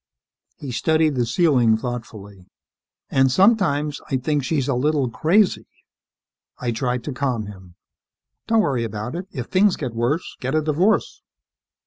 [0.57, 2.47] He studied the ceiling thoughtfully.
[3.11, 5.67] "And sometimes I think she's a little crazy."
[6.57, 7.75] I tried to calm him,
[8.47, 9.27] "Don't worry about it.
[9.31, 11.21] If things get worse, get a divorce."